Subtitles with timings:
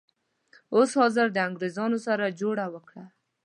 [0.75, 3.05] اوس حاضر د انګریزانو سره جوړه وکړه.